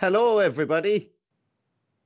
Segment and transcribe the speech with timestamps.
[0.00, 1.10] Hello, everybody.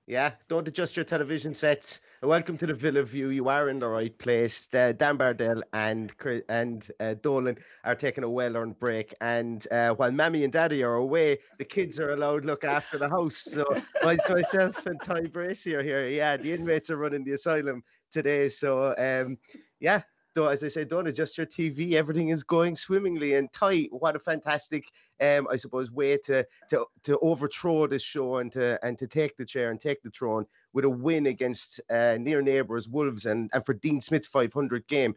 [0.06, 2.00] Yeah, don't adjust your television sets.
[2.22, 3.28] Welcome to the Villa View.
[3.28, 4.66] You are in the right place.
[4.72, 6.10] Uh, Dan Bardell and
[6.48, 10.94] and uh, Dolan are taking a well-earned break, and uh, while Mammy and Daddy are
[10.94, 13.36] away, the kids are allowed look after the house.
[13.36, 13.62] So
[14.02, 16.08] myself and Ty Bracy are here.
[16.08, 18.48] Yeah, the inmates are running the asylum today.
[18.48, 19.36] So um,
[19.80, 20.00] yeah,
[20.36, 21.92] as I said, don't adjust your TV.
[21.92, 23.88] Everything is going swimmingly and tight.
[23.92, 28.78] What a fantastic, um, I suppose, way to to to overthrow this show and to
[28.84, 32.42] and to take the chair and take the throne with a win against uh, near
[32.42, 35.14] neighbours Wolves and and for Dean Smith's 500 game.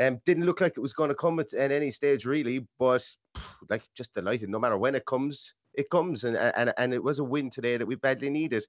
[0.00, 3.08] Um, didn't look like it was going to come at, at any stage really, but
[3.68, 4.48] like just delighted.
[4.48, 7.76] No matter when it comes, it comes, and and and it was a win today
[7.76, 8.64] that we badly needed.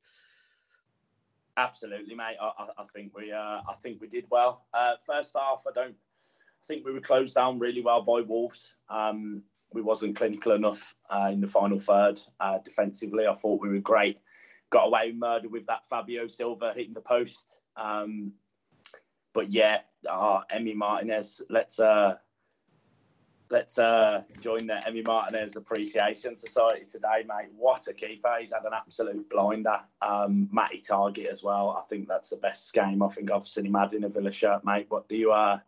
[1.57, 2.35] Absolutely, mate.
[2.41, 4.65] I, I, I think we, uh, I think we did well.
[4.73, 5.95] Uh, first half, I don't.
[5.95, 8.73] I think we were closed down really well by Wolves.
[8.89, 13.27] Um, we wasn't clinical enough uh, in the final third uh, defensively.
[13.27, 14.19] I thought we were great.
[14.71, 17.57] Got away with murder with that Fabio Silva hitting the post.
[17.77, 18.33] Um,
[19.33, 21.41] but yeah, uh, Emi Martinez.
[21.49, 22.15] Let's uh,
[23.49, 27.49] let's uh, join the Emi Martinez Appreciation Society today, mate.
[27.55, 28.33] What a keeper!
[28.39, 29.79] He's had an absolute blinder.
[30.01, 31.75] Um, Matty Targett as well.
[31.77, 34.31] I think that's the best game I think I've seen him had in a Villa
[34.31, 34.87] shirt, mate.
[34.89, 35.31] What do you?
[35.31, 35.59] Uh,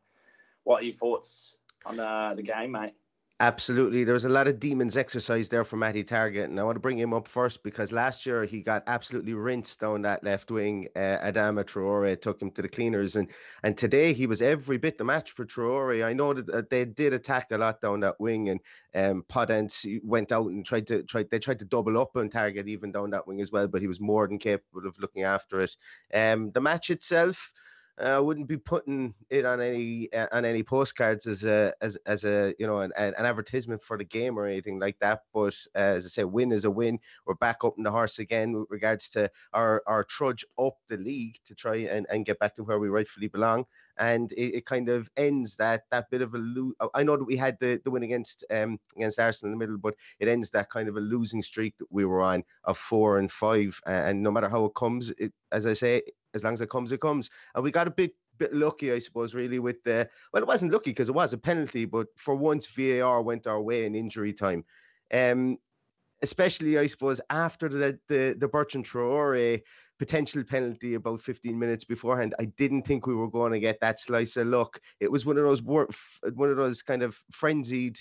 [0.63, 1.55] what are your thoughts
[1.85, 2.93] on uh, the game, mate?
[3.39, 4.03] Absolutely.
[4.03, 6.45] There was a lot of demons exercise there for Matty Targett.
[6.45, 9.79] And I want to bring him up first because last year he got absolutely rinsed
[9.79, 10.87] down that left wing.
[10.95, 13.15] Uh, Adama Traore took him to the cleaners.
[13.15, 13.29] And
[13.61, 16.03] and today he was every bit the match for Traore.
[16.03, 18.49] I know that they did attack a lot down that wing.
[18.49, 18.59] And
[18.95, 21.23] um, Podence went out and tried to try.
[21.29, 23.67] They tried to double up on Targett even down that wing as well.
[23.67, 25.75] But he was more than capable of looking after it.
[26.11, 27.53] Um, the match itself.
[27.99, 31.97] Uh, I wouldn't be putting it on any uh, on any postcards as a as
[32.05, 35.21] as a you know an, an advertisement for the game or anything like that.
[35.33, 36.99] But uh, as I say, win is a win.
[37.25, 40.97] We're back up in the horse again with regards to our our trudge up the
[40.97, 43.65] league to try and, and get back to where we rightfully belong.
[43.99, 46.37] And it, it kind of ends that that bit of a
[46.93, 49.77] I know that we had the, the win against um against Arsenal in the middle,
[49.77, 53.19] but it ends that kind of a losing streak that we were on of four
[53.19, 53.79] and five.
[53.85, 56.03] And no matter how it comes, it, as I say,
[56.33, 57.29] as long as it comes, it comes.
[57.55, 60.73] And we got a bit bit lucky, I suppose, really with the well, it wasn't
[60.73, 64.33] lucky because it was a penalty, but for once VAR went our way in injury
[64.33, 64.63] time.
[65.13, 65.57] Um,
[66.23, 69.61] especially I suppose after the the, the Bertrand Traore
[69.99, 72.35] potential penalty about 15 minutes beforehand.
[72.39, 74.79] I didn't think we were going to get that slice of luck.
[74.99, 77.99] It was one of those one of those kind of frenzied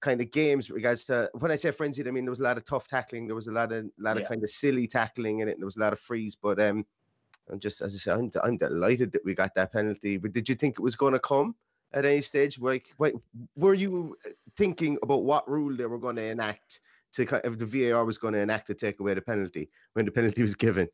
[0.00, 2.56] kind of games regards to when I say frenzied, I mean there was a lot
[2.56, 4.22] of tough tackling, there was a lot of lot Yeah.
[4.22, 6.36] of kind of silly tackling in it, and there was a lot of freeze.
[6.36, 6.86] But um
[7.50, 10.16] I'm just as I said, I'm, I'm delighted that we got that penalty.
[10.16, 11.54] But did you think it was going to come
[11.92, 12.58] at any stage?
[12.58, 13.14] Like, wait,
[13.56, 14.16] were you
[14.56, 16.80] thinking about what rule they were going to enact
[17.12, 20.10] to if the VAR was going to enact to take away the penalty when the
[20.10, 20.88] penalty was given?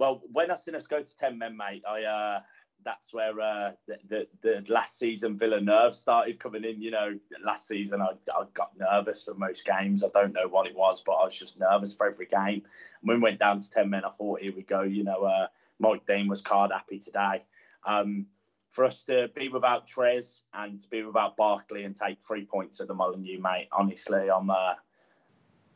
[0.00, 2.40] Well, when I seen us go to ten men, mate, I uh,
[2.82, 6.80] that's where uh, the, the the last season Villa nerves started coming in.
[6.80, 10.02] You know, last season I, I got nervous for most games.
[10.02, 12.62] I don't know what it was, but I was just nervous for every game.
[12.62, 14.80] And when we went down to ten men, I thought, here we go.
[14.80, 15.48] You know, uh,
[15.78, 17.44] Mike Dean was card happy today.
[17.84, 18.24] Um,
[18.70, 22.80] for us to be without Trez and to be without Barkley and take three points
[22.80, 23.68] at the Molineux, mate.
[23.70, 24.74] Honestly, I'm uh,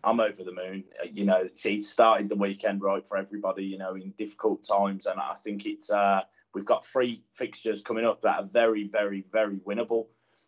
[0.04, 0.84] I'm over the moon.
[1.02, 3.64] Uh, You know, it started the weekend right for everybody.
[3.64, 6.22] You know, in difficult times, and I think it's uh,
[6.54, 10.06] we've got three fixtures coming up that are very, very, very winnable.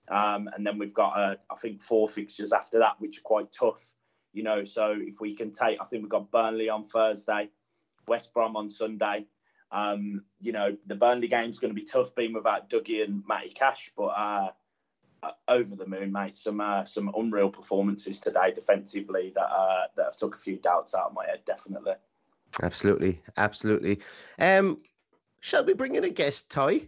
[0.08, 3.50] Um, and then we've got, uh, I think, four fixtures after that, which are quite
[3.53, 3.91] tough.
[4.32, 7.50] You know, so if we can take, I think we've got Burnley on Thursday,
[8.06, 9.26] West Brom on Sunday.
[9.73, 13.50] Um, you know, the Burnley game's going to be tough being without Dougie and Matty
[13.50, 14.50] Cash, but uh,
[15.48, 16.36] over the moon, mate.
[16.36, 20.94] Some uh, some unreal performances today defensively that uh, that have took a few doubts
[20.94, 21.94] out of my head, definitely.
[22.62, 24.00] Absolutely, absolutely.
[24.38, 24.78] Um,
[25.40, 26.82] shall we bring in a guest, Ty?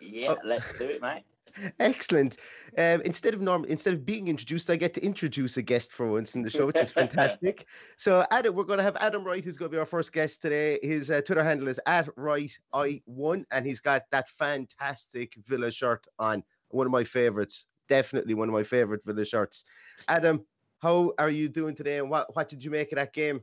[0.00, 0.38] Yeah, oh.
[0.44, 1.24] let's do it, mate.
[1.80, 2.36] Excellent.
[2.78, 6.10] Um, instead of norm, instead of being introduced, I get to introduce a guest for
[6.10, 7.66] once in the show, which is fantastic.
[7.96, 10.42] so, Adam, we're going to have Adam Wright, who's going to be our first guest
[10.42, 10.78] today.
[10.82, 15.70] His uh, Twitter handle is at Wright I one, and he's got that fantastic Villa
[15.70, 16.42] shirt on.
[16.70, 19.64] One of my favorites, definitely one of my favorite Villa shirts.
[20.08, 20.44] Adam,
[20.80, 23.40] how are you doing today, and what what did you make of that game?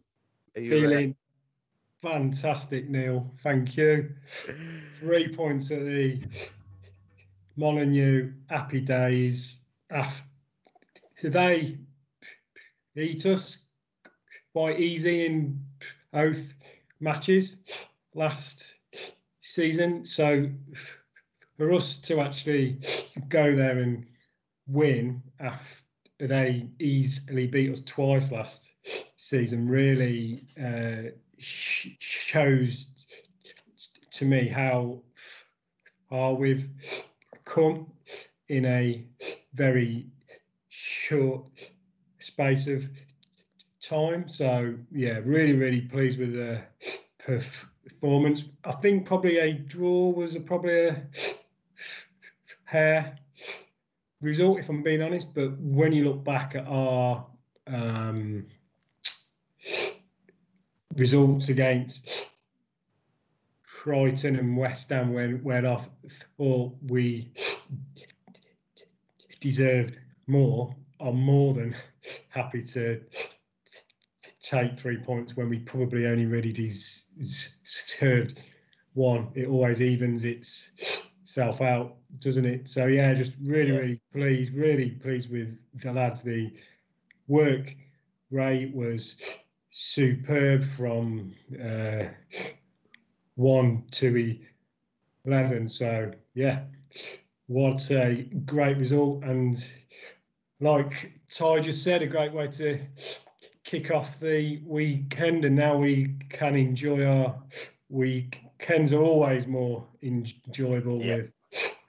[0.58, 1.16] Uh, Feeling
[2.02, 3.32] fantastic, Neil.
[3.44, 4.10] Thank you.
[5.00, 6.22] Three points at the
[7.56, 9.62] Molineux, happy days.
[9.92, 10.16] Ah,
[11.16, 11.78] After they
[12.96, 13.66] eat us
[14.54, 15.64] quite easy in
[16.12, 16.54] both
[17.00, 17.58] matches
[18.14, 18.66] last
[19.42, 20.06] season.
[20.06, 20.50] So
[21.58, 22.80] for us to actually
[23.30, 24.06] go there and
[24.68, 25.84] win after
[26.20, 28.70] they easily beat us twice last
[29.16, 31.10] season really uh,
[31.40, 32.88] shows
[34.12, 35.00] to me how
[36.10, 36.70] far we've
[37.46, 37.88] come
[38.50, 39.06] in a
[39.54, 40.08] very
[40.70, 41.50] short
[42.20, 42.86] space of
[43.82, 44.28] time.
[44.28, 46.62] So yeah, really, really pleased with the
[47.84, 48.44] performance.
[48.64, 51.04] I think probably a draw was a, probably a
[52.68, 53.18] hair
[54.22, 55.34] result, if I'm being honest.
[55.34, 57.26] But when you look back at our
[57.68, 58.46] um,
[60.96, 62.10] results against
[63.84, 65.78] Brighton and West Ham when when I
[66.38, 67.32] thought we
[69.40, 69.98] deserved
[70.28, 70.76] more.
[71.00, 71.74] I'm more than
[72.28, 73.00] happy to
[74.42, 78.42] take three points when we probably only really deserved
[78.94, 79.30] one.
[79.36, 80.26] It always evens
[81.38, 82.68] itself out, doesn't it?
[82.68, 86.24] So yeah, just really, really pleased, really pleased with the lads.
[86.24, 86.52] The
[87.28, 87.76] work
[88.32, 89.18] rate was
[89.70, 92.06] superb from uh,
[93.36, 94.36] one to
[95.26, 95.70] eleven.
[95.70, 96.62] So yeah,
[97.46, 99.64] what a great result and
[100.60, 102.80] like Ty just said, a great way to
[103.64, 107.36] kick off the weekend, and now we can enjoy our
[107.90, 111.18] weekends are always more enjoyable yeah.
[111.18, 111.34] with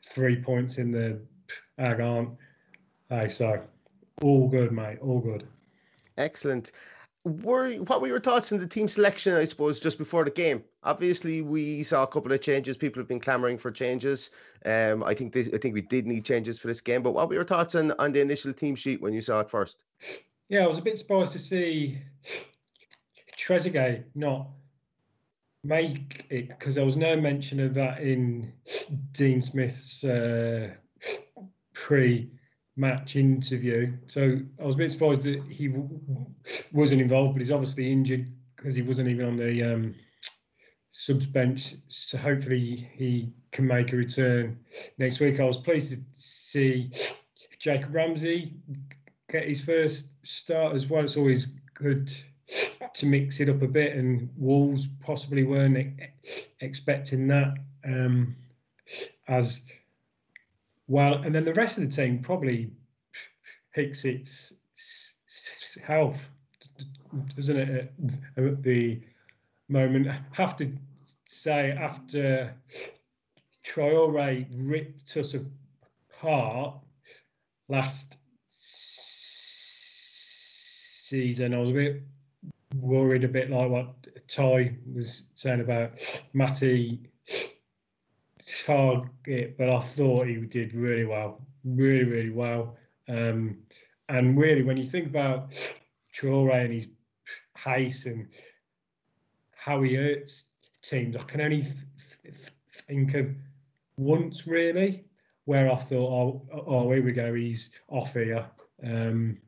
[0.05, 1.21] three points in the
[1.77, 2.31] bag, aren't
[3.09, 3.63] Hey, so
[4.23, 4.99] all good, mate.
[5.01, 5.47] All good.
[6.19, 6.73] Excellent
[7.29, 9.35] were what were your thoughts on the team selection?
[9.35, 10.63] I suppose just before the game.
[10.85, 12.77] Obviously, we saw a couple of changes.
[12.77, 14.31] People have been clamoring for changes.
[14.65, 17.03] Um, I think this, I think we did need changes for this game.
[17.03, 19.51] But what were your thoughts on on the initial team sheet when you saw it
[19.51, 19.83] first?
[20.49, 21.99] Yeah, I was a bit surprised to see
[23.37, 24.49] Trezeguet not
[25.65, 28.53] make it because there was no mention of that in
[29.13, 30.71] Dean Smith's uh,
[31.75, 32.31] pre
[32.77, 33.93] match interview.
[34.07, 36.01] So I was a bit surprised that he w-
[36.73, 39.95] wasn't involved, but he's obviously injured because he wasn't even on the um,
[40.93, 41.75] subs bench.
[41.89, 44.59] So hopefully he can make a return
[44.99, 45.41] next week.
[45.41, 46.93] I was pleased to see
[47.59, 48.55] Jacob Ramsey
[49.29, 51.03] get his first start as well.
[51.03, 52.13] It's always good
[52.95, 55.95] to mix it up a bit, and Wolves possibly weren't
[56.61, 57.55] expecting that
[57.85, 58.37] um,
[59.29, 59.63] as
[60.87, 62.71] well, and then the rest of the team probably
[63.75, 64.53] picks its
[65.83, 66.19] health,
[67.37, 67.93] doesn't it?
[68.37, 69.01] At the
[69.69, 70.71] moment, I have to
[71.29, 72.55] say after
[73.65, 76.77] Traore ripped us apart
[77.69, 78.17] last
[81.09, 82.03] season, I was a bit
[82.75, 85.93] worried, a bit like what Ty was saying about
[86.33, 87.01] Matty
[88.67, 92.77] Targett, but I thought he did really well, really, really well.
[93.09, 93.59] Um,
[94.09, 95.53] and really, when you think about
[96.15, 96.89] Traore and his
[97.55, 98.29] pace and
[99.55, 100.47] how he hurts
[100.83, 101.75] teams, I can only th-
[102.23, 102.53] th-
[102.89, 103.29] think of
[103.97, 105.05] once really
[105.45, 108.47] where I thought, oh, oh, here we go, he's off here.
[108.85, 109.39] Um,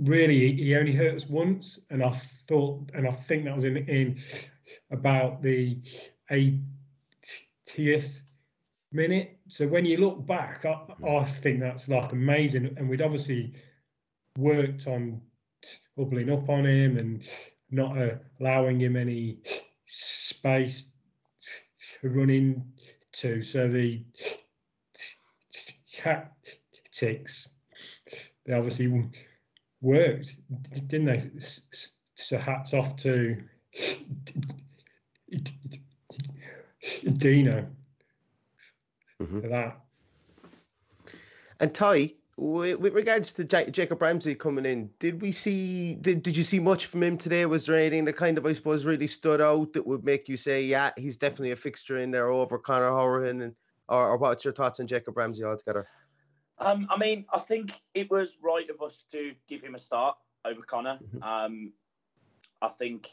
[0.00, 3.76] really, he only hurt us once, and I thought, and I think that was in
[3.76, 4.20] in
[4.90, 5.78] about the
[6.30, 8.20] 80th
[8.92, 9.38] minute.
[9.46, 12.74] So when you look back, I, I think that's like amazing.
[12.76, 13.52] And we'd obviously
[14.38, 15.20] worked on
[15.96, 17.22] doubling up on him and
[17.70, 19.38] not uh, allowing him any
[19.86, 20.86] space
[22.00, 23.42] to run into.
[23.42, 24.02] So the
[25.92, 27.48] tactics,
[28.46, 29.10] they obviously
[29.80, 30.34] worked,
[30.86, 31.30] didn't they?
[32.14, 33.36] So hats off to
[37.18, 37.66] Dino
[39.20, 39.42] Mhm.
[39.42, 39.80] for that.
[41.60, 45.94] And Ty, with, with regards to Jacob Ramsey coming in, did we see?
[45.96, 47.44] Did, did you see much from him today?
[47.44, 50.38] Was there anything that kind of, I suppose, really stood out that would make you
[50.38, 53.42] say, yeah, he's definitely a fixture in there over Conor Hourihane?
[53.42, 53.54] And
[53.88, 55.86] or, or what's your thoughts on Jacob Ramsey altogether?
[56.60, 60.16] Um, I mean, I think it was right of us to give him a start
[60.44, 60.98] over Connor.
[61.22, 61.72] Um,
[62.62, 63.06] I think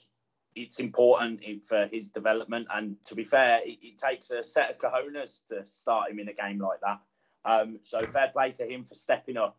[0.56, 4.78] it's important for his development, and to be fair, it, it takes a set of
[4.78, 7.00] cojones to start him in a game like that.
[7.46, 9.58] Um, so fair play to him for stepping up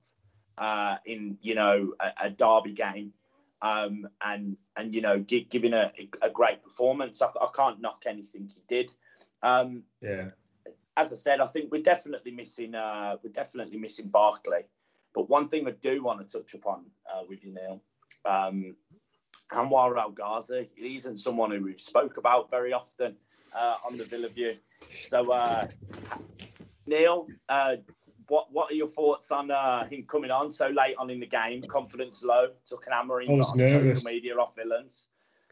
[0.58, 3.12] uh, in you know a, a derby game,
[3.62, 7.22] um, and and you know gi- giving a, a great performance.
[7.22, 8.92] I, I can't knock anything he did.
[9.42, 10.30] Um, Yeah.
[10.98, 12.74] As I said, I think we're definitely missing.
[12.74, 14.62] Uh, we're definitely missing Barkley.
[15.14, 17.80] But one thing I do want to touch upon uh, with you, Neil,
[18.24, 18.74] um,
[19.52, 20.68] Anwar El Ghazi.
[20.76, 23.14] He isn't someone who we've spoke about very often
[23.56, 24.56] uh, on the Villa View.
[25.04, 25.68] So, uh,
[26.88, 27.76] Neil, uh,
[28.26, 31.26] what what are your thoughts on uh, him coming on so late on in the
[31.26, 31.62] game?
[31.62, 33.92] Confidence low, took an on nervous.
[33.92, 35.06] social media off villains.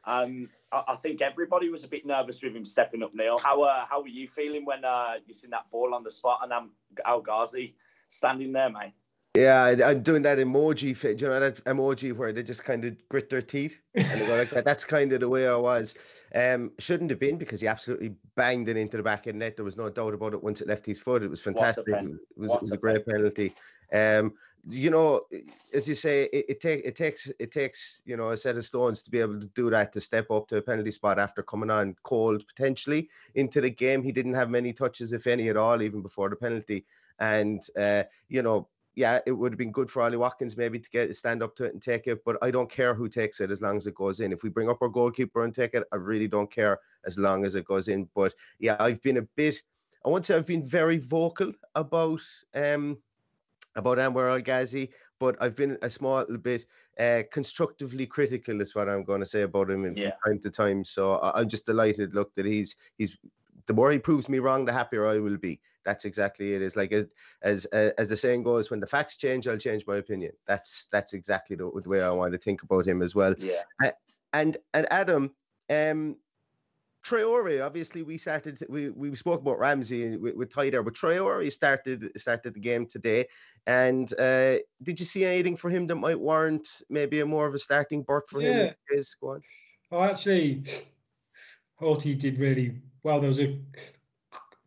[0.06, 3.14] Um, I, I think everybody was a bit nervous with him stepping up.
[3.14, 6.10] Neil, how uh, how were you feeling when uh, you seen that ball on the
[6.10, 6.70] spot and um,
[7.04, 7.76] El Ghazi
[8.08, 8.92] standing there, mate?
[9.36, 10.96] Yeah, I, I'm doing that emoji.
[10.96, 14.20] fit- Do you know that emoji where they just kind of grit their teeth and
[14.20, 14.64] they go like that?
[14.64, 15.94] That's kind of the way I was.
[16.34, 19.56] Um, shouldn't have been because he absolutely banged it into the back of the net.
[19.56, 20.42] There was no doubt about it.
[20.42, 21.86] Once it left his foot, it was fantastic.
[21.86, 23.52] It was, it was a a great penalty.
[23.92, 24.32] Um,
[24.68, 25.22] you know,
[25.72, 28.64] as you say, it, it, take, it takes it takes you know a set of
[28.64, 31.42] stones to be able to do that to step up to a penalty spot after
[31.42, 34.02] coming on cold potentially into the game.
[34.02, 36.84] He didn't have many touches, if any, at all, even before the penalty.
[37.20, 40.90] And uh, you know, yeah, it would have been good for Ollie Watkins maybe to
[40.90, 43.50] get stand up to it and take it, but I don't care who takes it
[43.50, 44.32] as long as it goes in.
[44.32, 47.44] If we bring up our goalkeeper and take it, I really don't care as long
[47.44, 48.08] as it goes in.
[48.14, 49.62] But yeah, I've been a bit.
[50.04, 50.36] I want to.
[50.36, 52.22] I've been very vocal about
[52.54, 52.98] um
[53.76, 54.90] about Anwar El Ghazi,
[55.20, 56.66] but I've been a small little bit
[56.98, 58.60] uh, constructively critical.
[58.60, 60.12] Is what I'm going to say about him Yeah.
[60.22, 60.84] from time to time.
[60.84, 62.14] So I'm just delighted.
[62.14, 63.16] Look, that he's he's
[63.66, 65.60] the more he proves me wrong, the happier I will be.
[65.84, 66.62] That's exactly it.
[66.62, 67.06] Is like as
[67.42, 70.32] as uh, as the saying goes, when the facts change, I'll change my opinion.
[70.46, 73.34] That's that's exactly the, the way I want to think about him as well.
[73.38, 73.92] Yeah.
[74.32, 75.34] And and Adam,
[75.70, 76.16] um,
[77.06, 77.64] Traore.
[77.64, 78.58] Obviously, we started.
[78.68, 82.86] We we spoke about Ramsey with, with Ty there, but Traore started started the game
[82.86, 83.26] today.
[83.66, 87.54] And uh, did you see anything for him that might warrant maybe a more of
[87.54, 88.72] a starting berth for him in Yeah.
[88.90, 89.42] his squad?
[89.92, 90.64] I actually
[91.78, 93.20] thought he did really well.
[93.20, 93.60] There was a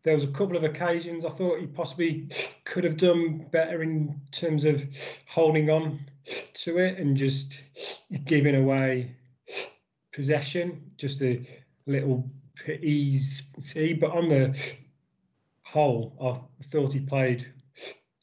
[0.02, 2.30] there was a couple of occasions I thought he possibly
[2.64, 4.82] could have done better in terms of
[5.26, 6.00] holding on
[6.54, 7.60] to it and just
[8.24, 9.14] giving away
[10.12, 11.46] possession, just a
[11.86, 12.28] little
[12.82, 13.94] easy.
[13.94, 14.58] But on the
[15.62, 17.46] whole, I thought he played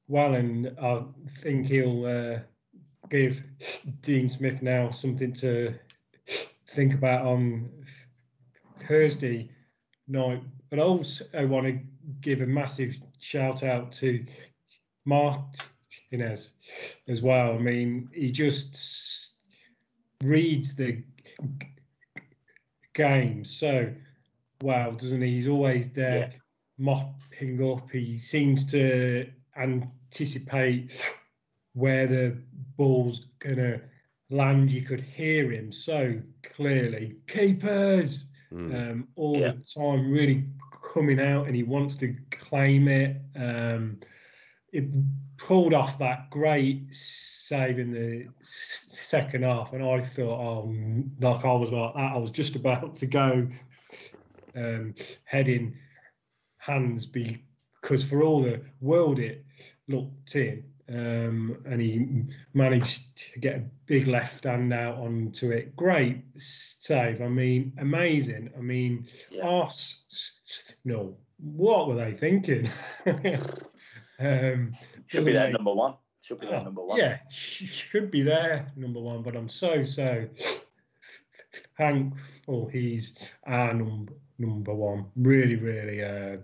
[0.07, 1.03] well, and I
[1.41, 2.39] think he'll uh,
[3.09, 3.41] give
[4.01, 5.73] Dean Smith now something to
[6.67, 7.69] think about on
[8.87, 9.49] Thursday
[10.07, 10.41] night.
[10.69, 11.79] But I also want to
[12.21, 14.25] give a massive shout out to
[15.05, 16.51] Martinez
[17.07, 17.53] as well.
[17.53, 19.37] I mean, he just
[20.23, 21.03] reads the
[22.97, 23.93] g- game so
[24.63, 25.35] well, doesn't he?
[25.35, 26.33] He's always there
[26.77, 27.89] mopping up.
[27.91, 30.91] He seems to anticipate
[31.73, 32.37] where the
[32.77, 33.79] ball's gonna
[34.29, 34.71] land.
[34.71, 37.15] You could hear him so clearly.
[37.27, 39.51] Keepers um, all Yeah.
[39.51, 40.45] the time, really
[40.93, 43.17] coming out, and he wants to claim it.
[43.35, 43.99] Um,
[44.71, 44.85] it
[45.37, 50.75] pulled off that great save in the second half, and I thought, oh,
[51.21, 52.11] like I was like that.
[52.13, 53.47] I was just about to go
[54.55, 54.93] um,
[55.25, 55.75] heading
[56.57, 59.45] hands because for all the world it
[59.87, 65.75] looked in, um, and he managed to get a big left hand out onto it.
[65.75, 67.21] Great save.
[67.21, 68.49] I mean, amazing.
[68.57, 69.07] I mean,
[69.43, 72.69] Arsenal, what were they thinking?
[74.19, 74.71] um,
[75.05, 75.95] Should be their number one.
[76.21, 76.97] Should be their number one.
[76.99, 79.21] Yeah, sh- should be there, number one.
[79.23, 80.27] But I'm so so
[81.77, 84.09] thankful he's our num-
[84.39, 85.05] number one.
[85.15, 86.37] Really, really uh,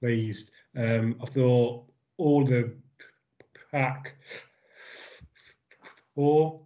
[0.00, 0.50] pleased.
[0.76, 1.84] Um, I thought
[2.16, 2.72] all the
[3.70, 4.14] pack
[6.14, 6.60] four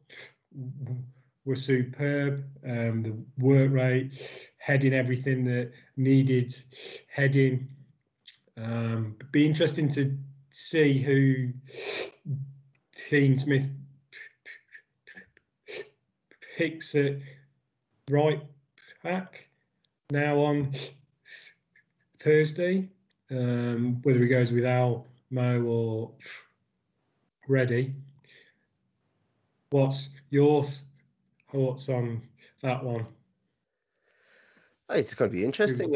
[1.45, 2.45] were superb.
[2.65, 4.13] Um, the work rate,
[4.59, 6.57] heading everything that needed
[7.09, 7.69] heading.
[8.59, 10.17] Um, be interesting to
[10.51, 11.53] see who
[13.11, 13.69] Dean Smith
[16.57, 17.17] picks at
[18.11, 18.43] right
[19.05, 19.47] back
[20.11, 20.73] now on
[22.19, 22.89] Thursday.
[23.31, 26.13] Um, whether he goes with Al, Mo, or
[27.49, 27.95] Reddy.
[29.71, 30.65] What's your
[31.51, 32.23] thoughts on
[32.63, 33.07] that one?
[34.91, 35.93] It's going to be interesting.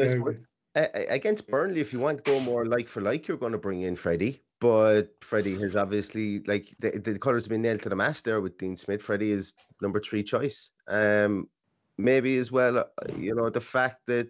[0.75, 0.89] Suppose.
[0.93, 3.51] A- a- Against Burnley, if you want to go more like for like, you're going
[3.51, 4.43] to bring in Freddie.
[4.59, 8.41] But Freddie has obviously, like, the, the colours have been nailed to the mast there
[8.41, 9.01] with Dean Smith.
[9.01, 10.71] Freddie is number three choice.
[10.87, 11.49] Um,
[11.97, 12.83] maybe as well, uh,
[13.17, 14.29] you know, the fact that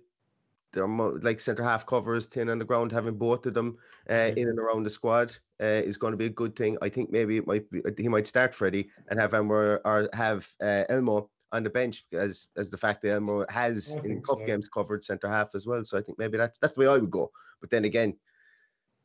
[0.71, 3.77] they're mo- like centre half covers, tin on the ground, having both of them
[4.10, 6.77] uh, in and around the squad uh, is going to be a good thing.
[6.81, 10.50] I think maybe it might be he might start Freddie and have Elmo or have
[10.62, 14.46] uh, Elmo on the bench as as the fact that Elmo has in cup so.
[14.46, 15.84] games covered centre half as well.
[15.84, 17.31] So I think maybe that's that's the way I would go.
[17.60, 18.15] But then again,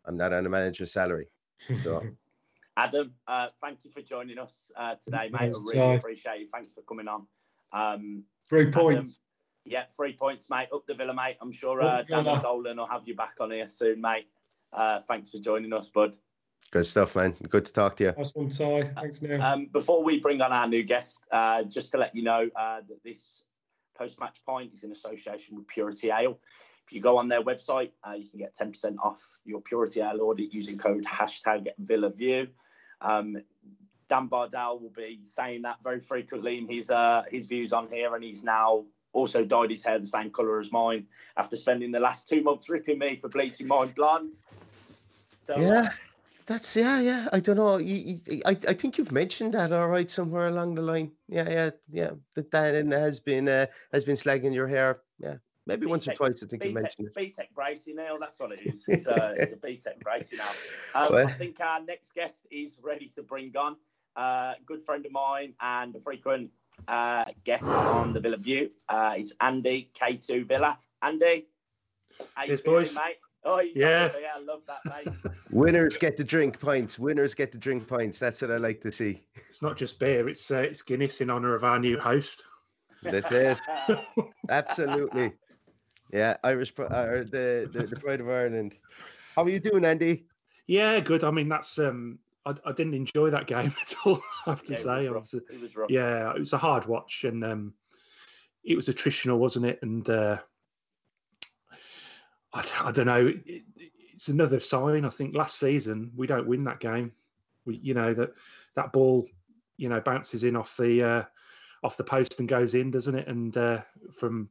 [0.05, 1.29] I'm not on a manager's salary,
[1.75, 2.03] so
[2.77, 5.41] Adam, uh, thank you for joining us uh, today, mate.
[5.41, 5.81] I really Si.
[5.81, 6.49] appreciate it.
[6.53, 7.27] Thanks for coming on.
[7.73, 9.23] Um, Three Adam, points.
[9.65, 10.69] yeah, three points, mate.
[10.73, 11.37] Up the Villa, mate.
[11.41, 12.41] I'm sure uh, Dan and Villa.
[12.41, 14.29] Dolan will have you back on here soon, mate.
[14.73, 16.15] Uh, thanks for joining us, bud.
[16.71, 17.35] Good stuff, man.
[17.49, 18.15] Good to talk to you.
[18.17, 18.81] Last one, Ty.
[18.81, 19.43] Thanks, Neil.
[19.43, 22.81] Um, before we bring on our new guest, uh, just to let you know uh,
[22.89, 23.43] that this
[23.97, 26.39] post-match pint is in association with Purity Ale.
[26.87, 30.21] If you go on their website, uh, you can get 10% off your Purity Ale
[30.21, 32.49] order using code hashtag VillaView.
[33.01, 33.37] Um,
[34.09, 38.15] Dan Bardell will be saying that very frequently in his uh, his views on here,
[38.15, 41.07] and he's now also dyed his hair the same colour as mine
[41.37, 44.35] after spending the last two months ripping me for bleaching mine blonde.
[45.43, 45.89] So, uh, Yeah,
[46.47, 47.29] that's yeah, yeah.
[47.33, 47.79] I don't know.
[47.79, 51.13] You, you, I I think you've mentioned that all right somewhere along the line.
[51.29, 52.11] Yeah, yeah, yeah.
[52.35, 55.01] That Dan has been uh, has been slagging your hair.
[55.19, 55.37] Yeah,
[55.67, 56.43] maybe once or twice.
[56.43, 57.15] I think you mentioned it.
[57.15, 58.85] BTEC bracing now, that's what it is.
[58.89, 60.53] It's a, it's a BTEC bracing now.
[61.01, 63.77] Um, Well- I think our next guest is ready to bring on
[64.17, 66.51] uh, a good friend of mine and a frequent
[66.89, 68.71] uh, guest on the Villa View.
[68.89, 70.79] Uh, it's Andy K2 Villa.
[71.03, 71.47] Andy,
[72.35, 72.95] how you Yes, feeling, boys.
[72.95, 73.17] mate?
[73.49, 74.11] Oh, he's Yeah.
[74.21, 74.33] yeah.
[74.37, 75.15] I love that, mate.
[75.51, 76.99] Winners get to drink pints.
[76.99, 78.19] Winners get to drink pints.
[78.19, 79.25] That's what I like to see.
[79.49, 82.43] It's not just beer; it's uh, it's Guinness in honour of our new host.
[83.03, 83.59] That's it.
[84.49, 85.33] Absolutely.
[86.13, 88.79] Yeah, Irish pri- or the, the the pride of Ireland.
[89.37, 90.27] How are you doing, Andy?
[90.67, 91.23] Yeah, good.
[91.25, 94.21] I mean, that's um, I, I didn't enjoy that game at all.
[94.47, 95.23] I have to Yeah, it say, was rough.
[95.23, 95.91] was, uh, It was rough.
[95.91, 97.75] yeah, it was a hard watch, and um,
[98.65, 99.79] it was attritional, wasn't it?
[99.83, 100.39] And uh,
[102.57, 103.27] I, I don't know.
[103.27, 103.63] It, it,
[104.13, 105.05] it's another sign.
[105.05, 107.13] I think last season we don't win that game.
[107.65, 108.31] We, you know, that
[108.75, 109.27] that ball,
[109.77, 111.23] you know, bounces in off the uh,
[111.83, 113.29] off the post and goes in, doesn't it?
[113.29, 113.83] And uh,
[114.19, 114.49] from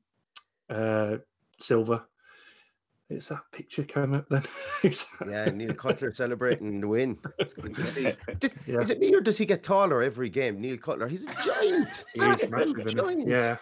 [0.70, 1.18] uh,
[1.60, 2.06] Silva.
[3.08, 4.44] It's that picture come up then.
[5.30, 7.20] Yeah, Neil Cutler celebrating the win.
[7.38, 8.12] It's good to see.
[8.40, 8.80] Does- Yeah.
[8.80, 10.60] Is it me or does he get taller every game?
[10.60, 12.04] Neil Cutler, he's a giant.
[12.16, 13.28] He is at massive, isn't giant.
[13.28, 13.58] Yeah,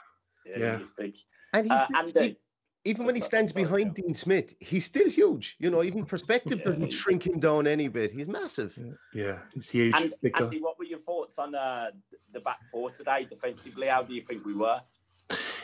[0.45, 0.77] Yeah, Yeah.
[0.77, 1.15] he's big.
[1.51, 2.37] And he's Uh, big- Andy, e-
[2.85, 5.55] even when he stands sorry, behind Dean Smith, he's still huge.
[5.59, 8.11] You know, even perspective Yeah, doesn't shrink him down any bit.
[8.11, 8.77] He's massive.
[9.13, 9.95] yeah, he's huge.
[9.95, 10.13] And.
[10.35, 11.91] Andy, what were your thoughts on uh,
[12.31, 13.87] the back four today defensively?
[13.87, 14.81] How do you think we were?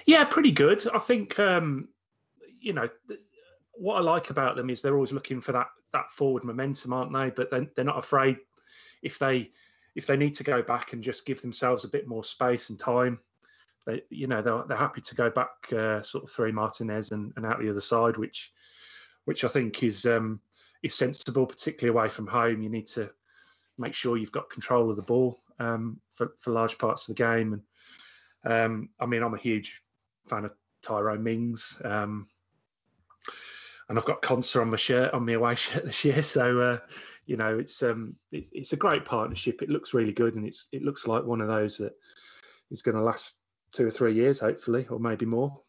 [0.05, 0.87] Yeah, pretty good.
[0.93, 1.89] I think um,
[2.59, 3.19] you know th-
[3.73, 7.13] what I like about them is they're always looking for that that forward momentum, aren't
[7.13, 7.29] they?
[7.29, 8.37] But they're, they're not afraid
[9.01, 9.51] if they
[9.95, 12.79] if they need to go back and just give themselves a bit more space and
[12.79, 13.19] time.
[13.89, 17.33] They, you know, they're, they're happy to go back uh, sort of three Martinez and,
[17.35, 18.51] and out the other side, which
[19.25, 20.39] which I think is um,
[20.83, 22.61] is sensible, particularly away from home.
[22.61, 23.09] You need to
[23.77, 27.23] make sure you've got control of the ball um, for for large parts of the
[27.23, 27.63] game.
[28.43, 29.81] And um, I mean, I'm a huge
[30.27, 30.51] fan of
[30.83, 31.75] Tyrone Mings.
[31.83, 32.27] Um,
[33.89, 36.21] and I've got Konsa on my shirt, on my away shirt this year.
[36.21, 36.77] So, uh,
[37.25, 39.61] you know, it's um, it's, it's a great partnership.
[39.61, 41.93] It looks really good, and it's it looks like one of those that
[42.71, 43.38] is going to last
[43.71, 45.61] two or three years, hopefully, or maybe more.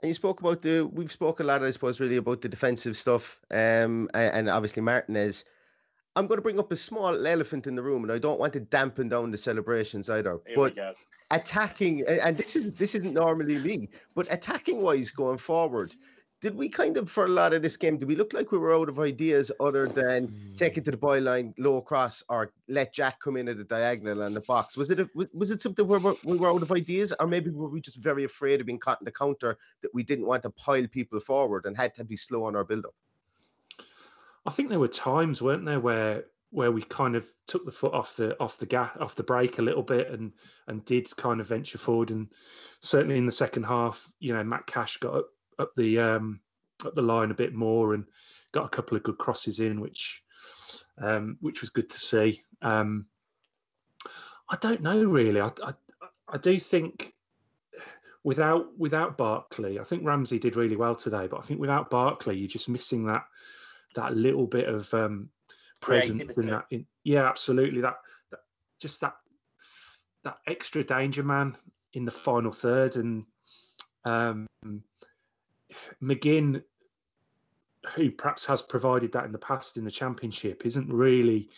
[0.00, 0.86] And you spoke about the.
[0.86, 3.40] We've spoken a lot, I suppose, really about the defensive stuff.
[3.50, 5.44] Um, and, obviously Martinez.
[6.16, 8.52] I'm going to bring up a small elephant in the room, and I don't want
[8.52, 10.38] to dampen down the celebrations either.
[10.46, 10.76] Here but
[11.30, 15.94] attacking, and this is this isn't normally me, but attacking wise going forward,
[16.44, 18.58] did we kind of for a lot of this game, did we look like we
[18.58, 20.80] were out of ideas other than take hmm.
[20.80, 24.34] it to the byline, low cross, or let Jack come in at a diagonal on
[24.34, 24.76] the box?
[24.76, 27.70] Was it a, was- it something where we were out of ideas, or maybe were
[27.70, 30.50] we just very afraid of being caught in the counter that we didn't want to
[30.50, 32.94] pile people forward and had to be slow on our build up?
[34.44, 37.94] I think there were times, weren't there, where where we kind of took the foot
[37.94, 40.30] off the off the gas off the brake a little bit and
[40.68, 42.28] and did kind of venture forward and
[42.80, 45.26] certainly in the second half, you know, Matt Cash got up,
[45.58, 46.40] up the um
[46.84, 48.04] up the line a bit more and
[48.52, 50.22] got a couple of good crosses in, which
[51.02, 52.42] um, which was good to see.
[52.62, 53.06] Um,
[54.48, 55.40] I don't know really.
[55.40, 55.72] I, I,
[56.28, 57.14] I do think
[58.22, 61.26] without without Barkley, I think Ramsey did really well today.
[61.26, 63.24] But I think without Barkley, you're just missing that
[63.94, 65.28] that little bit of um,
[65.80, 66.66] presence in that.
[66.70, 67.80] In, yeah, absolutely.
[67.80, 67.96] That,
[68.30, 68.40] that
[68.80, 69.14] just that
[70.24, 71.56] that extra danger man
[71.92, 73.24] in the final third, and
[74.04, 74.46] um,
[76.02, 76.62] McGinn,
[77.94, 81.48] who perhaps has provided that in the past in the championship, isn't really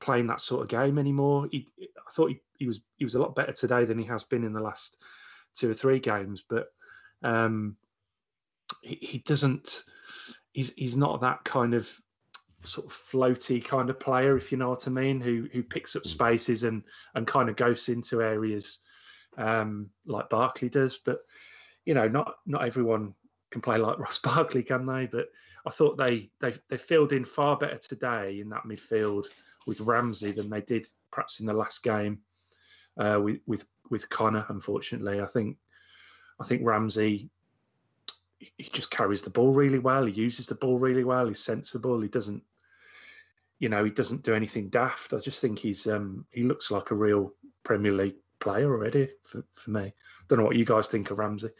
[0.00, 1.48] playing that sort of game anymore.
[1.50, 4.22] He, I thought he, he was he was a lot better today than he has
[4.22, 5.02] been in the last
[5.54, 6.72] two or three games, but
[7.22, 7.76] um,
[8.82, 9.84] he, he doesn't.
[10.52, 11.88] He's he's not that kind of
[12.64, 15.96] sort of floaty kind of player, if you know what I mean, who who picks
[15.96, 16.82] up spaces and
[17.14, 18.78] and kind of goes into areas
[19.38, 20.98] um, like Barkley does.
[20.98, 21.20] But
[21.84, 23.14] you know, not not everyone
[23.52, 25.06] can play like Ross Barkley, can they?
[25.06, 25.28] But
[25.66, 29.26] I thought they they they filled in far better today in that midfield
[29.66, 32.18] with Ramsey than they did perhaps in the last game
[32.98, 34.46] uh, with with with Connor.
[34.48, 35.56] Unfortunately, I think
[36.40, 37.30] I think Ramsey
[38.56, 40.04] he just carries the ball really well.
[40.06, 41.28] He uses the ball really well.
[41.28, 42.00] He's sensible.
[42.00, 42.42] He doesn't,
[43.60, 45.14] you know, he doesn't do anything daft.
[45.14, 49.44] I just think he's um, he looks like a real Premier League player already for,
[49.54, 49.92] for me.
[50.28, 51.50] Don't know what you guys think of Ramsey.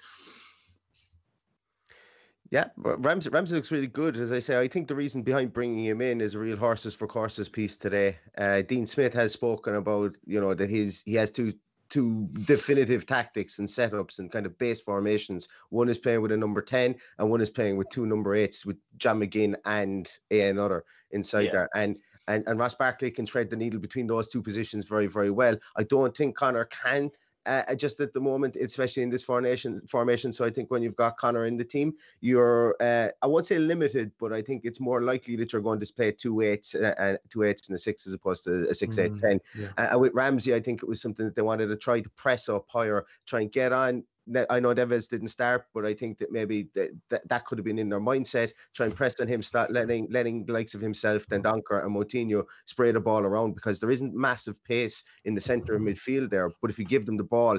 [2.53, 4.19] Yeah, Ramsey, Ramsey looks really good.
[4.19, 6.95] As I say, I think the reason behind bringing him in is a real horses
[6.95, 8.19] for courses piece today.
[8.37, 11.55] Uh, Dean Smith has spoken about, you know, that his he has two
[11.89, 15.49] two definitive tactics and setups and kind of base formations.
[15.71, 18.67] One is playing with a number 10 and one is playing with two number eights
[18.67, 21.53] with John McGinn and a another inside Yeah.
[21.53, 21.69] there.
[21.75, 21.97] And
[22.29, 25.57] and, and Ross Barkley can thread the needle between those two positions very, very well.
[25.77, 27.11] I don't think Connor can
[27.47, 29.81] uh, just at the moment, especially in this formation.
[29.87, 30.33] Formation.
[30.33, 33.59] So I think when you've got Connor in the team, you're uh, I won't say
[33.59, 36.95] limited, but I think it's more likely that you're going to play two eights uh,
[36.99, 39.41] and two eights and a six as opposed to a six, eight, Mm, ten.
[39.59, 39.95] yeah.
[39.95, 42.49] Uh, with Ramsey, I think it was something that they wanted to try to press
[42.49, 44.05] up higher, try and get on.
[44.51, 47.65] I know Neves didn't start, but I think that maybe that, that, that could have
[47.65, 48.53] been in their mindset.
[48.75, 52.45] Try and press on him, start letting letting the likes of himself, Dendoncker and Moutinho
[52.67, 56.51] spray the ball around because there isn't massive pace in the centre of midfield there.
[56.61, 57.59] But if you give them the ball,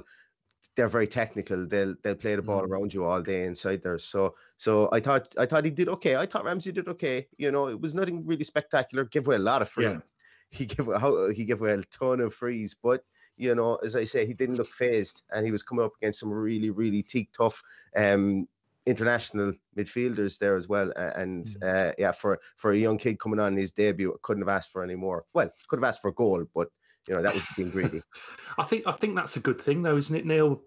[0.75, 1.67] they're very technical.
[1.67, 2.69] They'll they'll play the ball mm.
[2.69, 3.99] around you all day inside there.
[3.99, 6.15] So so I thought I thought he did okay.
[6.15, 7.27] I thought Ramsey did okay.
[7.37, 9.05] You know, it was nothing really spectacular.
[9.05, 9.87] Give away a lot of frees.
[9.87, 9.99] Yeah.
[10.49, 13.03] He gave how he gave away a ton of frees, but
[13.37, 16.19] you know, as I say, he didn't look phased, and he was coming up against
[16.19, 17.61] some really really teak tough
[17.95, 18.47] um,
[18.85, 20.91] international midfielders there as well.
[20.95, 24.55] And uh, yeah, for for a young kid coming on his debut, I couldn't have
[24.55, 25.25] asked for any more.
[25.33, 26.69] Well, could have asked for a goal, but
[27.07, 28.01] you know that was being greedy.
[28.57, 30.61] I think I think that's a good thing though, isn't it, Neil?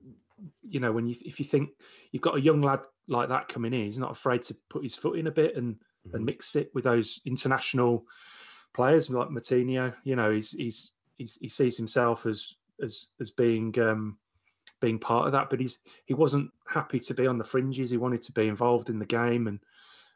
[0.63, 1.71] You know, when you if you think
[2.13, 4.95] you've got a young lad like that coming in, he's not afraid to put his
[4.95, 5.77] foot in a bit and
[6.13, 8.05] and mix it with those international
[8.75, 9.95] players like Moutinho.
[10.05, 14.17] You know, he's he's, he's he sees himself as as as being um,
[14.81, 17.91] being part of that, but he's he wasn't happy to be on the fringes.
[17.91, 19.61] He wanted to be involved in the game and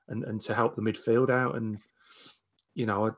[0.08, 1.56] and and to help the midfield out.
[1.56, 1.78] And
[2.74, 3.10] you know, I,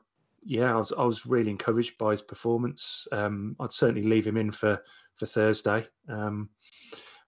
[0.43, 3.07] yeah, I was I was really encouraged by his performance.
[3.11, 4.81] Um, I'd certainly leave him in for
[5.15, 5.85] for Thursday.
[6.09, 6.49] Um,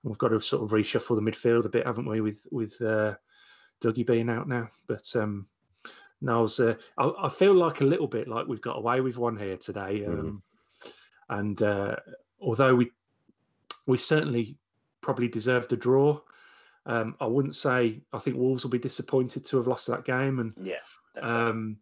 [0.04, 2.22] we've got to sort of reshuffle the midfield a bit, haven't we?
[2.22, 3.15] With with uh,
[3.82, 5.48] Dougie being out now, but um,
[6.28, 9.38] I, uh, I, I feel like a little bit like we've got away with one
[9.38, 10.06] here today.
[10.06, 10.41] Um,
[11.30, 11.95] And uh,
[12.39, 12.91] although we
[13.88, 14.58] we certainly
[15.01, 16.19] probably deserved a draw,
[16.86, 20.39] um, I wouldn't say I think Wolves will be disappointed to have lost that game.
[20.39, 20.75] And Yeah,
[21.21, 21.78] um,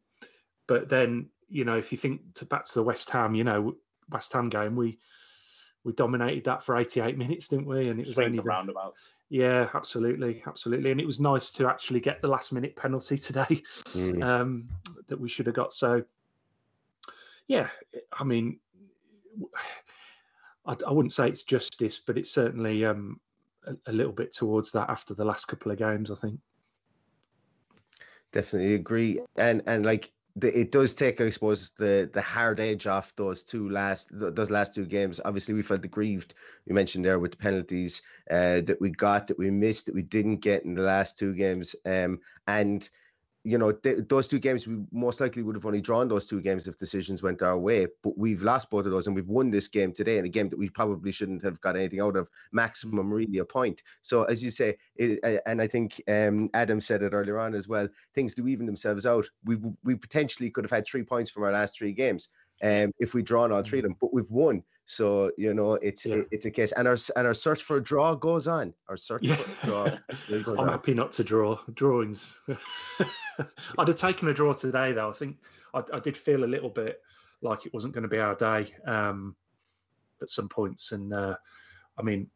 [0.67, 3.75] but then you know if you think to, back to the West Ham, you know
[4.09, 4.97] West Ham game, we
[5.83, 7.87] we dominated that for 88 minutes, didn't we?
[7.89, 9.13] And it was only the- roundabouts.
[9.33, 10.91] Yeah, absolutely, absolutely.
[10.91, 13.63] And it was nice to actually get the last minute penalty today
[13.95, 14.23] Mm.
[14.23, 14.69] um,
[15.07, 15.73] that we should have got.
[15.73, 16.03] So,
[17.47, 17.69] yeah,
[18.11, 18.59] I mean,
[20.67, 23.19] I, I wouldn't say it's justice, but it's certainly um,
[23.65, 26.39] a, a little bit towards that after the last couple of games, I think.
[28.31, 32.87] Definitely agree, and and like the, it does take, I suppose, the the hard edge
[32.87, 35.21] off those two last those last two games.
[35.23, 36.33] Obviously, we felt aggrieved.
[36.65, 40.01] We mentioned there with the penalties uh, that we got, that we missed, that we
[40.01, 42.89] didn't get in the last two games, um, and
[43.43, 46.41] you know th- those two games we most likely would have only drawn those two
[46.41, 47.87] games if decisions went our way.
[48.01, 50.49] But we've lost both of those, and we've won this game today in a game
[50.49, 52.29] that we probably shouldn't have got anything out of.
[52.51, 53.83] Maximum, really, a point.
[54.01, 57.67] So as you say, it, and I think um, Adam said it earlier on as
[57.67, 57.87] well.
[58.13, 59.29] Things do even themselves out.
[59.43, 62.29] We we potentially could have had three points from our last three games.
[62.61, 66.05] Um, if we'd drawn all three of them, but we've won, so you know it's
[66.05, 66.15] Yeah.
[66.17, 68.73] it- it's a case, and our and our search for a draw goes on.
[68.89, 69.35] Our search Yeah.
[69.35, 70.69] for a draw I'm on.
[70.69, 72.37] happy not to draw drawings.
[73.77, 75.09] I'd have taken a draw today, though.
[75.09, 75.37] I think
[75.73, 77.01] I, I did feel a little bit
[77.41, 79.35] like it wasn't going to be our day um,
[80.21, 80.91] at some points.
[80.91, 81.35] And uh,
[81.97, 82.29] I mean,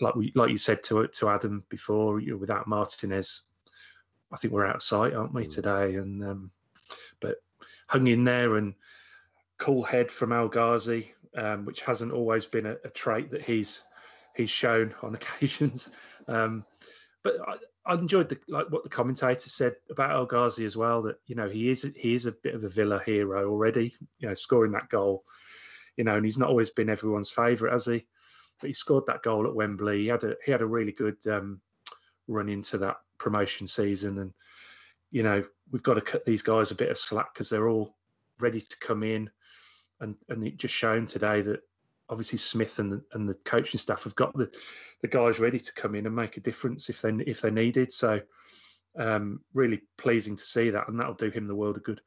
[0.00, 3.42] like we like you said to to Adam before, you know, without Martinez,
[4.32, 5.94] I think we're out of sight, aren't we today?
[5.96, 6.50] And um,
[7.20, 7.36] but
[7.88, 8.74] hung in there and
[9.58, 13.84] cool head from El Ghazi, um, which hasn't always been a, a, trait that he's
[14.36, 15.90] he's shown on occasions.
[16.28, 16.64] Um,
[17.22, 17.54] but I,
[17.86, 21.02] I, enjoyed the like what the commentator said about El Ghazi as well.
[21.02, 23.94] That you know he is he is a bit of a Villa hero already.
[24.18, 25.24] You know, scoring that goal.
[25.96, 28.06] You know, and he's not always been everyone's favourite, has he?
[28.60, 30.02] But he scored that goal at Wembley.
[30.02, 31.60] He had a he had a really good um,
[32.26, 34.32] run into that promotion season, and
[35.10, 37.96] you know we've got to cut these guys a bit of slack because they're all
[38.38, 39.30] ready to come in,
[40.00, 41.60] and and it just shown today that
[42.10, 44.50] obviously Smith and the, and the coaching staff have got the,
[45.00, 47.92] the guys ready to come in and make a difference if they if they needed.
[47.92, 48.20] So
[48.98, 52.00] um, really pleasing to see that, and that'll do him the world of good.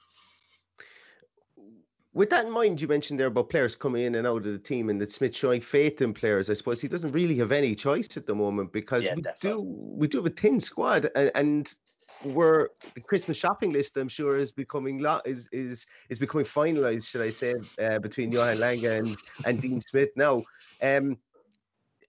[2.13, 4.60] With that in mind, you mentioned there about players coming in and out of the
[4.60, 6.49] team, and that Smith showing faith in players.
[6.49, 9.63] I suppose he doesn't really have any choice at the moment because yeah, we definitely.
[9.63, 11.73] do we do have a thin squad, and, and
[12.21, 17.10] where the Christmas shopping list, I'm sure, is becoming lo- is is is becoming finalised,
[17.10, 20.10] should I say, uh, between Johan Lange and and Dean Smith.
[20.15, 20.43] Now,
[20.82, 21.17] um,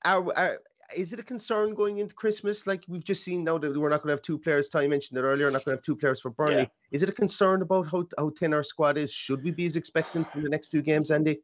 [0.05, 0.59] are, are
[0.95, 2.67] is it a concern going into Christmas?
[2.67, 4.69] Like we've just seen now that we're not going to have two players.
[4.69, 5.51] Ty mentioned it earlier.
[5.51, 6.57] Not going to have two players for Burnley.
[6.57, 6.67] Yeah.
[6.93, 9.13] Is it a concern about how how thin our squad is?
[9.13, 11.41] Should we be as expectant for the next few games, Andy?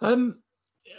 [0.00, 0.38] Um,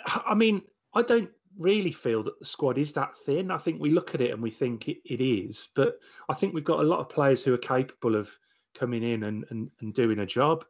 [0.05, 3.51] I mean, I don't really feel that the squad is that thin.
[3.51, 6.53] I think we look at it and we think it, it is, but I think
[6.53, 8.29] we've got a lot of players who are capable of
[8.73, 10.65] coming in and, and, and doing a job.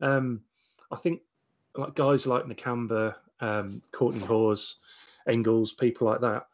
[0.00, 0.40] Um,
[0.90, 1.20] I think
[1.76, 4.76] like guys like Nakamba, um, Kortney Hause,
[5.26, 6.46] Engels, people like that,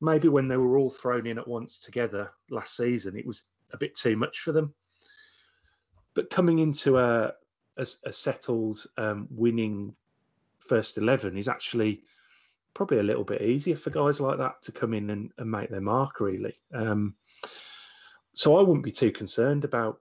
[0.00, 3.76] maybe when they were all thrown in at once together last season, it was a
[3.76, 4.72] bit too much for them.
[6.14, 7.32] But coming into a,
[7.76, 9.94] a, a settled um, winning
[10.58, 12.02] first 11 is actually
[12.74, 15.70] probably a little bit easier for guys like that to come in and, and make
[15.70, 16.54] their mark, really.
[16.74, 17.14] Um,
[18.34, 20.00] so I wouldn't be too concerned about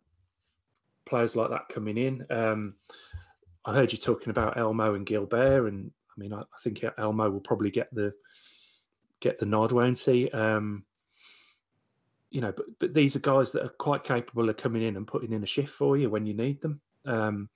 [1.06, 2.26] players like that coming in.
[2.30, 2.76] Um,
[3.66, 7.30] I heard you talking about Elmo and Gilbert, and I mean, I, I, think Elmo
[7.30, 8.14] will probably get the
[9.20, 10.30] get the nod, won't he?
[10.32, 10.84] Um,
[12.32, 15.06] you know, but but these are guys that are quite capable of coming in and
[15.06, 16.80] putting in a shift for you when you need them.
[17.06, 17.50] Um,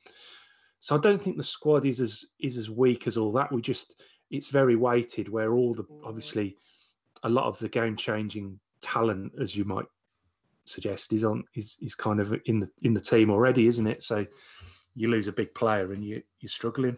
[0.79, 3.51] so I don't think the squad is as is as weak as all that.
[3.51, 4.01] We just
[4.35, 6.57] it's very weighted where all the obviously
[7.23, 9.85] a lot of the game changing talent, as you might
[10.65, 14.03] suggest, is on is is kind of in the in the team already, isn't it?
[14.03, 14.25] So
[14.95, 16.97] you lose a big player and you you're struggling.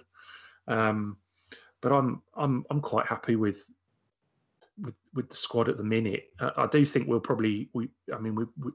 [0.68, 1.18] Um,
[1.82, 3.66] but I'm I'm I'm quite happy with
[4.82, 6.26] with with the squad at the minute.
[6.40, 8.72] Uh, I do think we'll probably we I mean we, we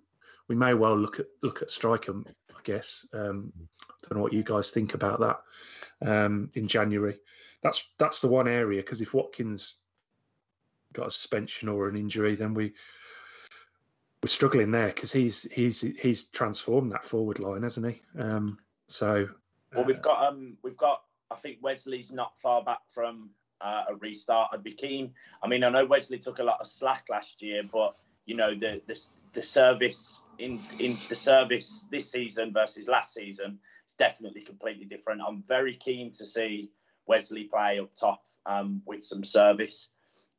[0.48, 2.14] we may well look at look at striker.
[2.26, 5.40] I guess um, I don't know what you guys think about that
[6.09, 7.18] um, in January
[7.62, 9.76] that's that's the one area because if Watkins
[10.92, 12.74] got a suspension or an injury, then we
[14.22, 18.02] we're struggling there because he's he's he's transformed that forward line, hasn't he?
[18.18, 19.28] Um, so
[19.74, 23.85] well, we've uh, got um we've got I think Wesley's not far back from uh,
[23.88, 24.50] a restart.
[24.52, 25.12] I'd be keen.
[25.42, 27.94] I mean, I know Wesley took a lot of slack last year, but
[28.26, 29.00] you know the the,
[29.33, 33.58] the service in in the service this season versus last season
[33.92, 35.20] it's definitely completely different.
[35.26, 36.70] I'm very keen to see
[37.06, 39.88] Wesley play up top um, with some service.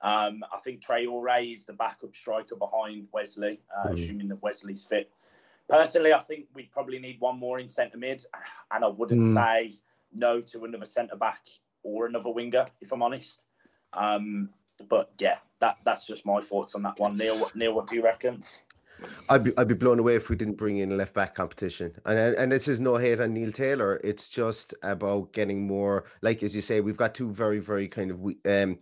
[0.02, 3.94] Um, I think Trey Traore is the backup striker behind Wesley, uh, mm.
[3.94, 5.12] assuming that Wesley's fit.
[5.70, 8.26] Personally, I think we probably need one more in centre mid,
[8.72, 9.34] and I wouldn't mm.
[9.34, 9.74] say
[10.12, 11.42] no to another centre back
[11.84, 13.40] or another winger, if I'm honest.
[13.94, 14.50] Um,
[14.90, 17.18] but yeah, that that's just my thoughts on that one.
[17.18, 18.42] Neil, Neil, what do you reckon?
[19.30, 21.96] I'd be I'd be blown away if we didn't bring in a left back competition.
[22.06, 24.00] And and this is no hate on Neil Taylor.
[24.04, 28.12] It's just about getting more like as you say, we've got two very very kind
[28.12, 28.80] of um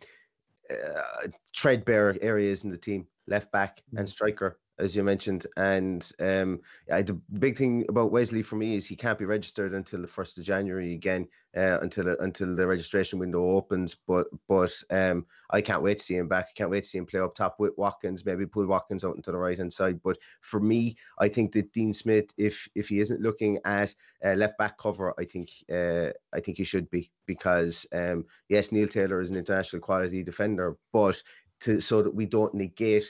[0.69, 4.09] uh, threadbare areas in the team, left back and mm.
[4.09, 5.45] striker as you mentioned.
[5.57, 6.59] And um,
[6.91, 10.07] I, the big thing about Wesley for me is he can't be registered until the
[10.07, 13.95] first of January again, uh, until until the registration window opens.
[14.07, 16.45] But but um, I can't wait to see him back.
[16.49, 18.25] I can't wait to see him play up top with Watkins.
[18.25, 20.01] Maybe pull Watkins out into the right hand side.
[20.03, 23.93] But for me, I think that Dean Smith, if if he isn't looking at
[24.25, 28.71] uh, left back cover, I think uh, I think he should be because um, yes,
[28.71, 31.21] Neil Taylor is an international quality defender, but
[31.61, 33.05] to so that we don't negate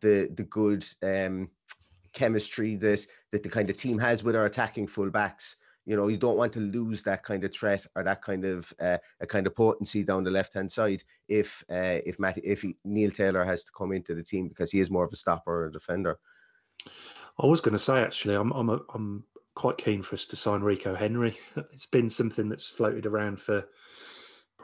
[0.00, 1.50] the the good um,
[2.12, 5.56] chemistry that that the kind of team has with our attacking fullbacks.
[5.84, 8.72] You know, you don't want to lose that kind of threat or that kind of
[8.80, 12.62] uh, a kind of potency down the left hand side if uh, if Matt if
[12.62, 15.16] he, Neil Taylor has to come into the team because he is more of a
[15.16, 16.18] stopper or a defender.
[17.38, 20.36] I was going to say actually, I'm I'm a, I'm quite keen for us to
[20.36, 21.36] sign Rico Henry.
[21.72, 23.64] It's been something that's floated around for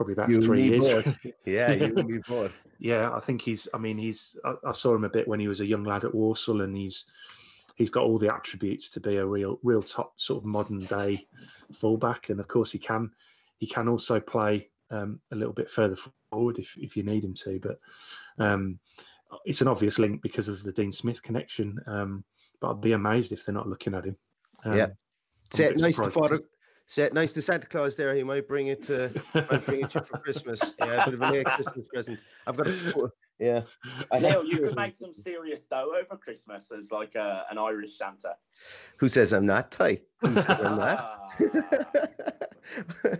[0.05, 0.88] probably about You three years.
[1.47, 2.53] Yeah, you and me both.
[2.79, 3.69] yeah, I think he's.
[3.75, 4.37] I mean, he's.
[4.45, 6.77] I, I saw him a bit when he was a young lad at Walsall, and
[6.77, 7.05] he's
[7.77, 11.27] he's got all the attributes to be a real, real top sort of modern day
[11.73, 12.29] fullback.
[12.29, 13.11] And of course, he can
[13.59, 15.97] he can also play um, a little bit further
[16.31, 17.61] forward if if you need him to.
[17.61, 17.79] But
[18.45, 18.79] um,
[19.45, 21.79] it's an obvious link because of the Dean Smith connection.
[21.87, 22.25] Um,
[22.61, 24.17] but I'd be amazed if they're not looking at him.
[24.65, 24.85] Um, Yeah.
[24.85, 26.33] I'm a Say it bit nice to surprised
[26.92, 27.00] Father.
[27.00, 28.14] see- Say it nice to Santa Claus there.
[28.14, 30.74] He might bring it to might bring it to for Christmas.
[30.78, 32.20] Yeah, a bit of a late Christmas present.
[32.46, 33.62] I've got a yeah.
[34.12, 37.96] I Neil, you could make some serious dough over Christmas as like a, an Irish
[37.96, 38.37] Santa.
[38.98, 40.00] Who says I'm not, Ty?
[40.20, 40.98] Who says I'm not?
[41.00, 42.07] Ah.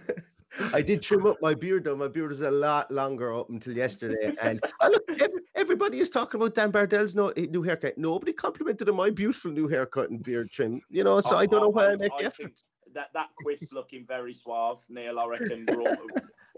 [0.75, 1.97] I did trim up my beard though.
[1.97, 4.35] My beard was a lot longer up until yesterday.
[4.43, 7.97] And oh, look, every, everybody is talking about Dan Bardell's no, eh, new haircut.
[7.97, 10.83] Nobody complimented on my beautiful new haircut and beard trim.
[10.91, 12.37] You know, so I, don't know why I make effort.
[12.37, 12.55] think
[12.95, 15.19] that that quiff's looking very suave, Neil.
[15.19, 15.97] I reckon all,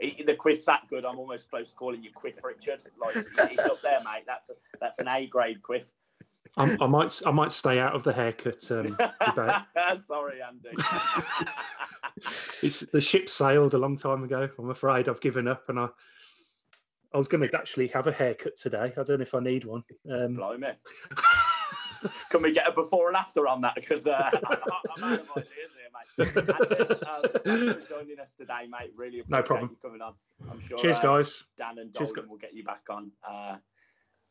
[0.01, 1.05] he- the quiff's that good.
[1.05, 2.81] I'm almost close to calling you Quiff Richard.
[3.01, 3.17] Like
[3.51, 4.25] it's up there, mate.
[4.27, 5.91] That's a, that's an A grade quiff.
[6.57, 9.53] I'm, I might I might stay out of the haircut um, debate.
[9.99, 10.71] Sorry, Andy.
[12.63, 14.49] It's the ship sailed a long time ago.
[14.59, 15.89] I'm afraid I've given up, and I
[17.13, 18.93] I was going to actually have a haircut today.
[18.97, 19.85] I don't know if I need one.
[20.11, 20.75] Um, Blimey.
[22.31, 23.75] Can we get a before and after on that?
[23.75, 27.47] Because uh, I'm out of ideas here, mate.
[27.47, 28.93] Andy, um, for joining us today, mate.
[28.97, 29.71] Really appreciate No problem.
[29.71, 30.15] you coming on.
[30.51, 30.79] I'm sure.
[30.79, 31.45] Cheers, uh, guys.
[31.57, 33.57] Dan and Cheers, Dolan will get you back on uh,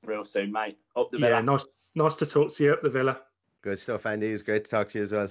[0.04, 0.78] real soon, mate.
[0.96, 1.38] Up the villa.
[1.38, 3.20] Yeah, nice nice to talk to you up the villa.
[3.62, 4.28] Good stuff, Andy.
[4.28, 5.30] It's great to talk to you as well.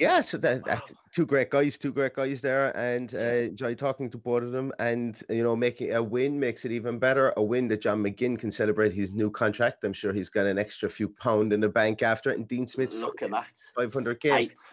[0.00, 4.08] Yeah, so that, that's two great guys, two great guys there, and uh, enjoy talking
[4.08, 4.72] to both of them.
[4.78, 7.34] And you know, making a win makes it even better.
[7.36, 9.84] A win that John McGinn can celebrate his new contract.
[9.84, 12.38] I'm sure he's got an extra few pound in the bank after it.
[12.38, 13.52] And Dean Smith's Look at that.
[13.76, 14.32] 500k, Eighth.
[14.32, 14.72] eighth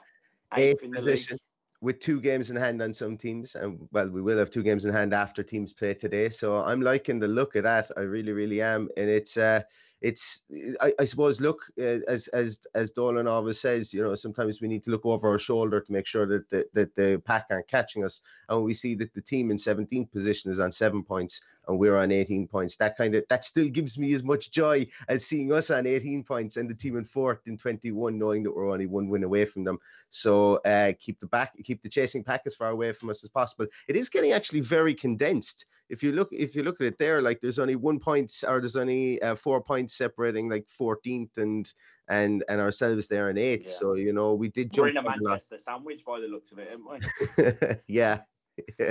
[0.55, 1.37] Eighth in the position,
[1.81, 3.55] with two games in hand on some teams.
[3.55, 6.29] And well, we will have two games in hand after teams play today.
[6.29, 7.91] So I'm liking the look of that.
[7.97, 8.87] I really, really am.
[8.95, 9.63] And it's uh
[10.01, 10.43] it's
[10.79, 14.67] I, I suppose look uh, as as as Dolan always says, you know, sometimes we
[14.67, 17.67] need to look over our shoulder to make sure that the, that the pack aren't
[17.67, 18.21] catching us.
[18.49, 21.97] And we see that the team in 17th position is on seven points and we're
[21.97, 22.75] on 18 points.
[22.77, 26.23] That kind of that still gives me as much joy as seeing us on 18
[26.23, 29.45] points and the team in fourth in 21, knowing that we're only one win away
[29.45, 29.77] from them.
[30.09, 33.29] So uh, keep the back, keep the chasing pack as far away from us as
[33.29, 33.67] possible.
[33.87, 35.65] It is getting actually very condensed.
[35.89, 38.59] If you look, if you look at it there, like there's only one point or
[38.59, 41.71] there's only uh, four points separating like 14th and
[42.09, 43.67] and and ourselves there in eighth.
[43.67, 43.71] Yeah.
[43.71, 44.97] So you know we did We're jump.
[44.97, 45.29] in a up a lot.
[45.31, 47.05] Manchester sandwich by the looks of it, aren't
[47.37, 47.75] we?
[47.87, 48.21] yeah.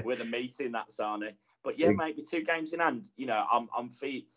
[0.05, 1.33] We're the meat in that Sani.
[1.67, 4.29] But yeah, mate, with two games in hand, you know, I'm I'm fe-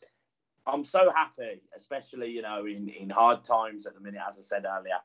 [0.65, 4.41] I'm so happy, especially you know in in hard times at the minute, as I
[4.41, 4.97] said earlier,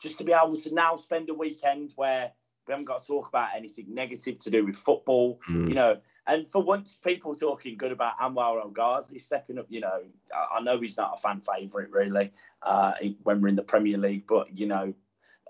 [0.00, 2.32] just to be able to now spend a weekend where
[2.68, 5.70] we haven't got to talk about anything negative to do with football, Mm.
[5.70, 5.98] you know.
[6.26, 9.64] And for once, people talking good about Anwar El Ghazi stepping up.
[9.70, 10.02] You know,
[10.36, 13.96] I, I know he's not a fan favourite really uh, when we're in the Premier
[13.96, 14.92] League, but you know,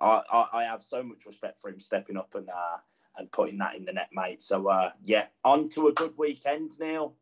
[0.01, 2.77] I, I, I have so much respect for him stepping up and uh,
[3.21, 4.43] and putting that in the net, mate.
[4.43, 7.15] So uh, yeah, on to a good weekend, Neil.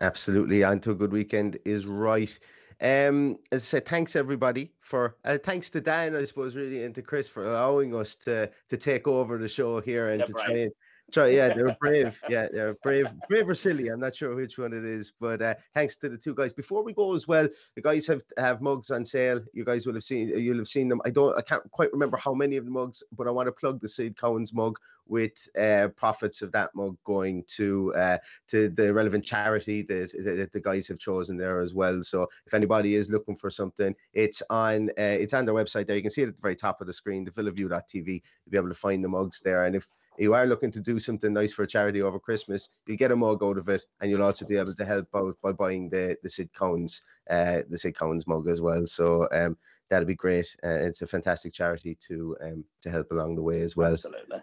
[0.00, 2.38] Absolutely, on to a good weekend is right.
[2.80, 6.94] Um, as I said, thanks everybody for uh, thanks to Dan, I suppose, really, and
[6.94, 10.32] to Chris for allowing us to to take over the show here and They're to
[10.32, 10.46] brave.
[10.46, 10.72] try and
[11.12, 11.28] try.
[11.28, 12.20] Yeah, they're brave.
[12.28, 13.88] Yeah, they're brave, brave or silly.
[13.88, 16.52] I'm not sure which one it is, but uh, thanks to the two guys.
[16.52, 19.40] Before we go as well, the guys have have mugs on sale.
[19.52, 21.00] You guys will have seen you'll have seen them.
[21.04, 23.52] I don't, I can't quite remember how many of the mugs, but I want to
[23.52, 28.18] plug the Sid Cowans mug with uh, profits of that mug going to uh,
[28.48, 32.02] to the relevant charity that, that the guys have chosen there as well.
[32.02, 35.96] So if anybody is looking for something, it's on uh, it's on their website there.
[35.96, 38.06] You can see it at the very top of the screen, the villaview.tv.
[38.06, 39.64] You'll be able to find the mugs there.
[39.64, 39.86] And if
[40.18, 43.16] you are looking to do something nice for a charity over Christmas, you'll get a
[43.16, 46.16] mug out of it, and you'll also be able to help out by buying the
[46.22, 48.86] the Sid Cowans, uh, the Sid Cowans mug as well.
[48.86, 49.56] So um,
[49.88, 50.54] that'd be great.
[50.64, 53.92] Uh, it's a fantastic charity to um to help along the way as well.
[53.92, 54.38] Absolutely.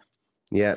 [0.52, 0.76] Yeah.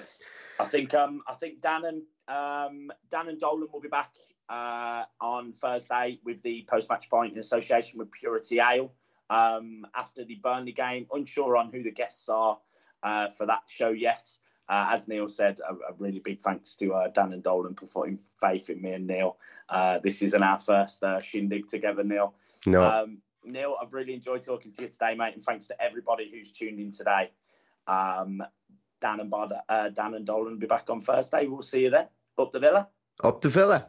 [0.61, 4.13] I think um I think Dan and um Dan and Dolan will be back
[4.49, 8.93] uh on Thursday with the Post Match Pint in association with Purity Ale
[9.31, 11.07] um after the Burnley game.
[11.13, 12.59] Unsure on who the guests are
[13.03, 14.27] uh, for that show yet.
[14.69, 17.87] Uh, as Neil said, a, a really big thanks to uh, Dan and Dolan for
[17.87, 19.39] putting faith in me and Neil.
[19.69, 22.35] Uh, this isn't our first uh, shindig together, Neil.
[22.67, 22.85] No.
[22.85, 26.51] Um, Neil, I've really enjoyed talking to you today, mate, and thanks to everybody who's
[26.51, 27.31] tuned in today.
[27.87, 28.43] Um,
[29.01, 31.47] Dan and Bod, uh, Dan and Dolan will be back on Thursday.
[31.47, 32.09] We'll see you then.
[32.37, 32.89] Up the Villa.
[33.25, 33.89] Up the Villa.